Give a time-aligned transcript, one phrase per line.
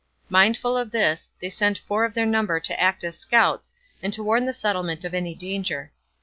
[0.31, 4.23] Mindful of this, they sent four of their number to act as scouts and to
[4.23, 5.91] warn the settlement of any danger.